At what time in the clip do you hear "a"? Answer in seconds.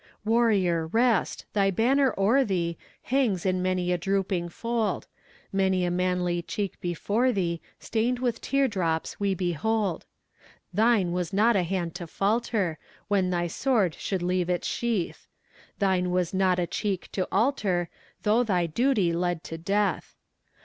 3.91-3.99, 5.85-5.91, 11.55-11.61, 16.57-16.65